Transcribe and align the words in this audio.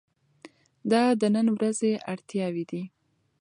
دا 0.91 1.03
د 1.19 1.23
نن 1.35 1.47
ورځې 1.57 1.91
اړتیاوې 2.11 2.63
دي. 2.71 2.83